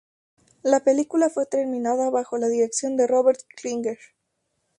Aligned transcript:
La 0.63 0.79
película 0.83 1.29
fue 1.29 1.45
terminada 1.45 2.09
bajo 2.09 2.39
la 2.39 2.47
dirección 2.47 2.97
de 2.97 3.05
Robert 3.05 3.41
Klinger. 3.55 3.99